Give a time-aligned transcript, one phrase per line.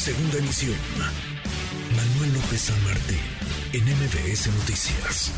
[0.00, 0.78] Segunda emisión.
[1.94, 3.18] Manuel López San Martín,
[3.74, 5.30] en MBS Noticias.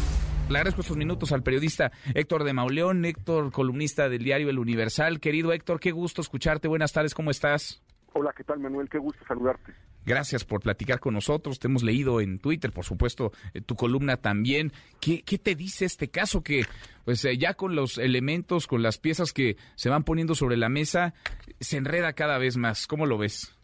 [0.49, 5.19] Le agradezco estos minutos al periodista Héctor de Mauleón, Héctor, columnista del diario El Universal.
[5.19, 6.69] Querido Héctor, qué gusto escucharte.
[6.69, 7.83] Buenas tardes, ¿cómo estás?
[8.13, 8.89] Hola, ¿qué tal Manuel?
[8.89, 9.75] Qué gusto saludarte.
[10.07, 11.59] Gracias por platicar con nosotros.
[11.59, 14.73] Te hemos leído en Twitter, por supuesto, eh, tu columna también.
[15.01, 16.67] ¿Qué, ¿Qué, te dice este caso que,
[17.05, 20.69] pues eh, ya con los elementos, con las piezas que se van poniendo sobre la
[20.69, 21.15] mesa,
[21.59, 22.87] se enreda cada vez más?
[22.87, 23.57] ¿Cómo lo ves?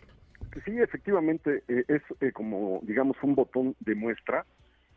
[0.65, 4.47] Sí, efectivamente, eh, es eh, como, digamos, un botón de muestra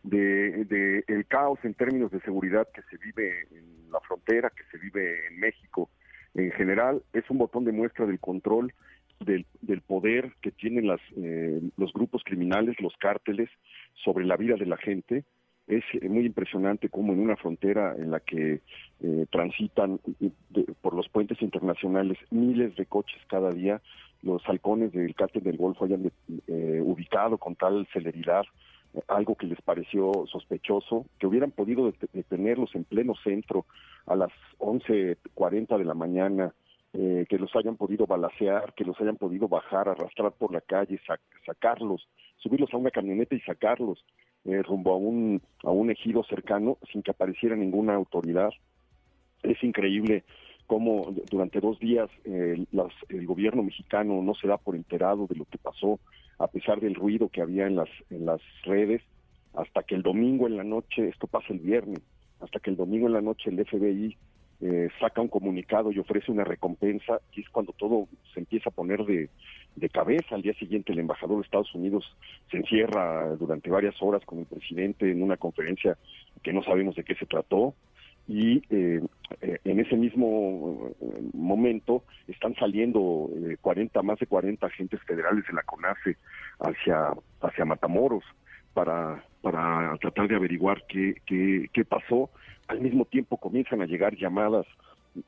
[0.03, 4.63] de, de, el caos en términos de seguridad que se vive en la frontera, que
[4.71, 5.89] se vive en México
[6.33, 8.73] en general, es un botón de muestra del control
[9.19, 13.49] del, del poder que tienen las, eh, los grupos criminales, los cárteles,
[14.03, 15.23] sobre la vida de la gente.
[15.71, 18.59] Es muy impresionante cómo en una frontera en la que
[18.99, 20.01] eh, transitan
[20.81, 23.81] por los puentes internacionales miles de coches cada día,
[24.21, 26.11] los halcones del cártel del Golfo hayan
[26.47, 28.43] eh, ubicado con tal celeridad
[29.07, 33.65] algo que les pareció sospechoso, que hubieran podido detenerlos en pleno centro
[34.07, 36.53] a las 11.40 de la mañana,
[36.91, 40.99] eh, que los hayan podido balacear, que los hayan podido bajar, arrastrar por la calle,
[41.07, 42.05] sac sacarlos,
[42.35, 44.03] subirlos a una camioneta y sacarlos
[44.45, 48.51] eh, rumbo a un, a un ejido cercano sin que apareciera ninguna autoridad.
[49.43, 50.23] Es increíble
[50.67, 55.35] cómo durante dos días eh, las, el gobierno mexicano no se da por enterado de
[55.35, 55.99] lo que pasó,
[56.39, 59.01] a pesar del ruido que había en las, en las redes,
[59.53, 62.01] hasta que el domingo en la noche, esto pasa el viernes,
[62.39, 64.17] hasta que el domingo en la noche el FBI
[64.61, 68.73] eh, saca un comunicado y ofrece una recompensa, y es cuando todo se empieza a
[68.73, 69.29] poner de,
[69.91, 70.35] cabeza.
[70.35, 72.05] Al día siguiente el embajador de Estados Unidos
[72.49, 75.97] se encierra durante varias horas con el presidente en una conferencia
[76.43, 77.73] que no sabemos de qué se trató
[78.27, 79.01] y eh,
[79.41, 85.45] eh, en ese mismo eh, momento están saliendo eh, 40 más de 40 agentes federales
[85.47, 86.17] de la CONACE
[86.59, 88.23] hacia hacia Matamoros
[88.73, 92.29] para para tratar de averiguar qué, qué, qué pasó.
[92.67, 94.67] Al mismo tiempo comienzan a llegar llamadas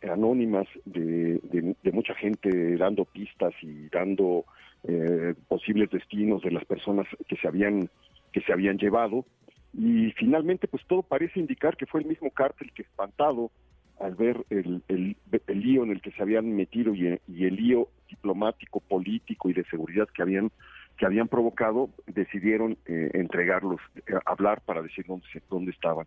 [0.09, 1.39] anónimas de,
[1.83, 4.45] de, mucha gente dando pistas y dando
[4.83, 7.89] eh, posibles destinos de las personas que se habían
[8.31, 9.25] que se habían llevado.
[9.73, 13.51] Y finalmente pues todo parece indicar que fue el mismo cártel que espantado
[13.99, 15.17] al ver el, el,
[15.47, 19.63] el lío en el que se habían metido y, el lío diplomático, político y de
[19.65, 20.51] seguridad que habían
[20.97, 26.05] que habían provocado, decidieron eh, entregarlos, eh, hablar para decir dónde, dónde estaban.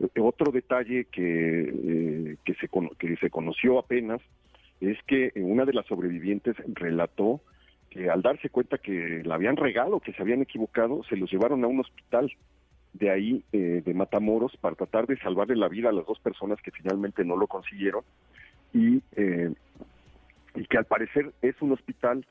[0.00, 2.68] Eh, otro detalle que, eh, que, se,
[2.98, 4.20] que se conoció apenas
[4.80, 7.40] es que una de las sobrevivientes relató
[7.90, 11.64] que al darse cuenta que la habían regado, que se habían equivocado, se los llevaron
[11.64, 12.30] a un hospital
[12.92, 16.60] de ahí, eh, de Matamoros, para tratar de salvarle la vida a las dos personas
[16.62, 18.02] que finalmente no lo consiguieron
[18.72, 19.52] y, eh,
[20.54, 22.26] y que al parecer es un hospital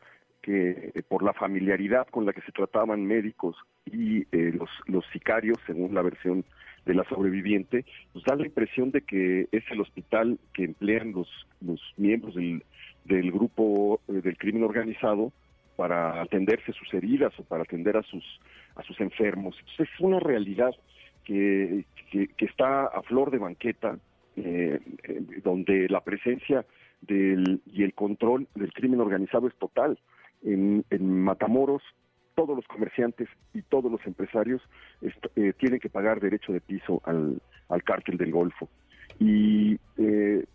[0.47, 5.57] que eh, por la familiaridad con la que se trataban médicos y eh, los, sicarios,
[5.67, 6.45] según la versión
[6.85, 11.27] de la sobreviviente, pues da la impresión de que es el hospital que emplean los,
[11.59, 12.63] los miembros del,
[13.03, 15.33] del grupo eh, del crimen organizado
[15.75, 18.23] para atenderse sus heridas o para atender a sus
[18.77, 19.57] a sus enfermos.
[19.77, 20.73] Es una realidad
[21.25, 21.83] que,
[22.37, 23.99] está a flor de banqueta,
[24.37, 24.79] eh,
[25.43, 26.65] donde la presencia
[27.01, 29.99] del, y el control del crimen organizado es total.
[30.43, 31.81] En, en Matamoros,
[32.35, 34.61] todos los comerciantes y todos los empresarios
[35.35, 38.69] eh, tienen que pagar derecho de piso al, al cártel del Golfo.
[39.19, 40.45] Y eh,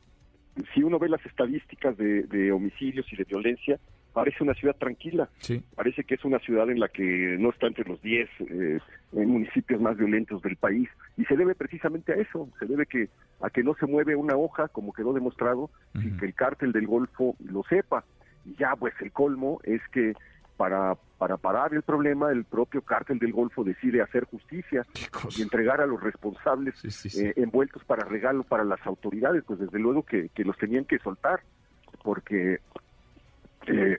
[0.72, 3.80] si uno ve las estadísticas de, de homicidios y de violencia,
[4.12, 5.28] parece una ciudad tranquila.
[5.38, 5.62] Sí.
[5.74, 8.78] Parece que es una ciudad en la que no está entre los 10 eh,
[9.12, 10.88] municipios más violentos del país.
[11.16, 12.48] Y se debe precisamente a eso.
[12.58, 13.08] Se debe que
[13.40, 16.06] a que no se mueve una hoja, como quedó demostrado, uh -huh.
[16.14, 18.04] y que el cártel del Golfo lo sepa.
[18.58, 20.14] Ya, pues el colmo es que
[20.56, 24.86] para, para parar el problema, el propio cártel del Golfo decide hacer justicia
[25.36, 27.26] y entregar a los responsables sí, sí, sí.
[27.26, 29.42] Eh, envueltos para regalo para las autoridades.
[29.44, 31.40] Pues desde luego que, que los tenían que soltar,
[32.02, 32.60] porque
[33.66, 33.98] eh,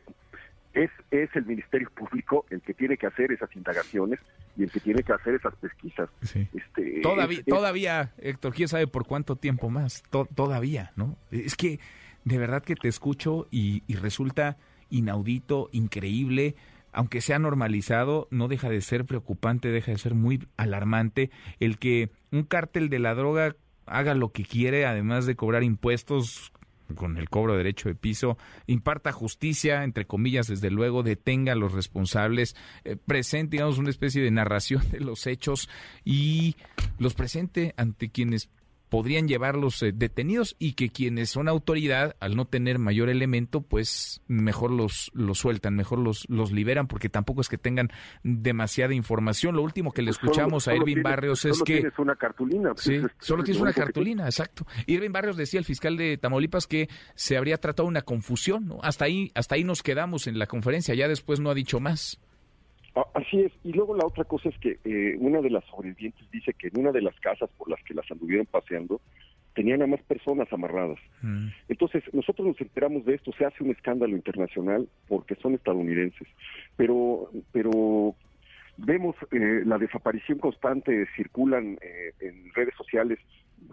[0.74, 4.20] es, es el Ministerio Público el que tiene que hacer esas indagaciones
[4.56, 6.09] y el que tiene que hacer esas pesquisas.
[6.22, 6.47] Sí.
[6.53, 11.17] Este, todavía, es, todavía, Héctor, quién sabe por cuánto tiempo más, to todavía, ¿no?
[11.32, 11.79] Es que
[12.25, 14.58] de verdad que te escucho y, y resulta
[14.90, 16.55] inaudito, increíble,
[16.91, 22.11] aunque sea normalizado, no deja de ser preocupante, deja de ser muy alarmante el que
[22.31, 23.55] un cártel de la droga
[23.85, 26.53] haga lo que quiere, además de cobrar impuestos
[26.96, 28.37] con el cobro de derecho de piso,
[28.67, 34.22] imparta justicia, entre comillas, desde luego, detenga a los responsables, eh, presente, digamos, una especie
[34.22, 35.69] de narración de los hechos
[36.05, 36.55] y
[36.99, 38.49] los presente ante quienes
[38.93, 44.22] podrían llevarlos eh, detenidos y que quienes son autoridad, al no tener mayor elemento, pues
[44.28, 47.90] mejor los, los sueltan, mejor los, los liberan, porque tampoco es que tengan
[48.22, 49.55] demasiada información.
[49.55, 51.78] Lo último que le escuchamos a Irving Barrios es que...
[51.78, 52.75] Tienes una cartulina.
[52.75, 54.67] Pues, sí, solo tienes una cartulina, exacto.
[54.85, 58.67] Irving Barrios decía, el fiscal de Tamaulipas, que se habría tratado una confusión.
[58.67, 58.78] ¿no?
[58.84, 62.19] Hasta, ahí, hasta ahí nos quedamos en la conferencia, ya después no ha dicho más.
[63.13, 63.51] Así es.
[63.63, 66.79] Y luego la otra cosa es que eh, una de las sobrevivientes dice que en
[66.79, 69.01] una de las casas por las que las anduvieron paseando,
[69.55, 70.99] tenían a más personas amarradas.
[71.22, 71.47] Mm.
[71.69, 76.28] Entonces, nosotros nos enteramos de esto, se hace un escándalo internacional porque son estadounidenses,
[76.75, 78.16] pero, pero
[78.78, 83.19] vemos eh, la desaparición constante, circulan eh, en redes sociales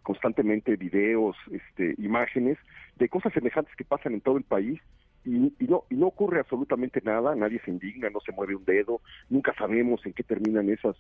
[0.03, 2.59] constantemente videos, este, imágenes
[2.97, 4.81] de cosas semejantes que pasan en todo el país
[5.25, 9.01] y, no, y no ocurre absolutamente nada, nadie se indigna, no se mueve un dedo,
[9.29, 10.97] nunca sabemos en qué terminan esas,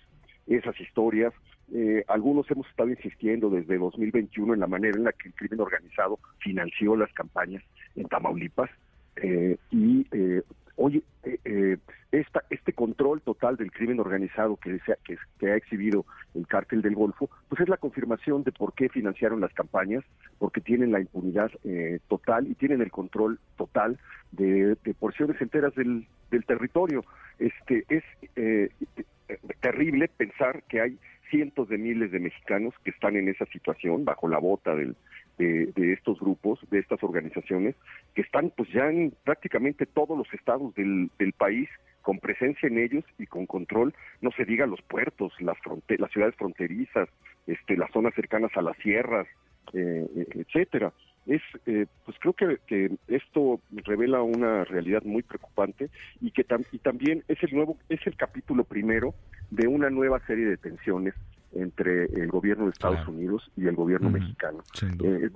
[0.46, 1.32] esas historias.
[1.72, 5.60] Eh, algunos hemos estado insistiendo desde 2021 en la manera en la que el crimen
[5.60, 7.62] organizado financió las campañas
[7.94, 8.70] en Tamaulipas
[9.16, 10.42] eh, y eh,
[10.76, 11.76] oye, eh, eh,
[12.12, 16.94] esta, este control total del crimen organizado que, que, que, ha exhibido el cártel del
[16.94, 20.04] Golfo, pues es la confirmación de por qué financiaron las campañas,
[20.38, 23.98] porque tienen la impunidad eh, total y tienen el control total
[24.32, 27.04] de, porciones enteras del, del, territorio.
[27.38, 28.04] Este es
[28.36, 28.70] eh,
[29.60, 30.98] terrible pensar que hay
[31.30, 34.96] cientos de miles de mexicanos que están en esa situación bajo la bota del,
[35.40, 37.74] de, estos grupos, de estas organizaciones,
[38.14, 41.68] que están pues ya en prácticamente todos los estados del, del país
[42.02, 45.56] con presencia en ellos y con control, no se diga los puertos, las,
[45.88, 47.08] las ciudades fronterizas,
[47.46, 49.26] este, las zonas cercanas a las sierras,
[49.72, 50.92] eh, eh, etcétera.
[51.26, 55.90] Es, eh, pues creo que, que, esto revela una realidad muy preocupante
[56.20, 59.14] y que y también es el nuevo, es el capítulo primero
[59.50, 61.14] de una nueva serie de tensiones
[61.52, 64.62] entre el gobierno de Estados Unidos y el gobierno mexicano.
[64.82, 65.30] Eh,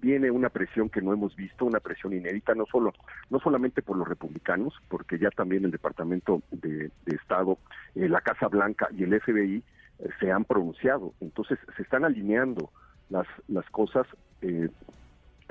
[0.00, 2.92] viene una presión que no hemos visto, una presión inédita, no solo
[3.30, 7.58] no solamente por los republicanos, porque ya también el Departamento de, Estado,
[7.94, 9.62] eh, la Casa Blanca y el FBI
[9.98, 11.14] eh, se han pronunciado.
[11.20, 12.70] Entonces se están alineando
[13.08, 14.06] las las cosas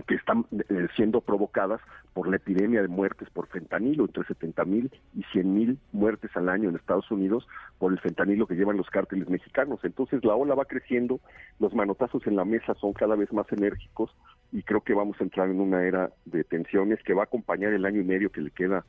[0.07, 1.81] que están eh, siendo provocadas
[2.13, 6.49] por la epidemia de muertes por fentanilo, entre 70 mil y 100 mil muertes al
[6.49, 7.47] año en Estados Unidos
[7.77, 9.79] por el fentanilo que llevan los cárteles mexicanos.
[9.83, 11.19] Entonces la ola va creciendo,
[11.59, 14.15] los manotazos en la mesa son cada vez más enérgicos
[14.51, 17.73] y creo que vamos a entrar en una era de tensiones que va a acompañar
[17.73, 18.85] el año y medio que le queda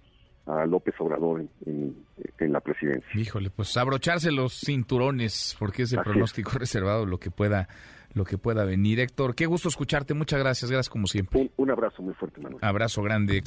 [0.47, 1.97] a López Obrador en,
[2.39, 3.09] la presidencia.
[3.15, 7.69] Híjole, pues abrocharse los cinturones, porque es el pronóstico reservado lo que pueda
[8.17, 8.99] lo que pueda venir.
[8.99, 10.15] Héctor, qué gusto escucharte.
[10.15, 10.71] Muchas gracias.
[10.71, 11.51] Gracias como siempre.
[11.57, 12.65] Un, abrazo muy fuerte, Manuel.
[12.65, 13.43] Abrazo grande.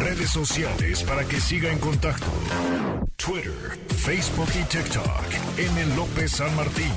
[0.00, 2.26] Redes sociales para que siga en contacto:
[3.16, 5.58] Twitter, Facebook y TikTok.
[5.58, 5.96] M.
[5.96, 6.90] López San Martín.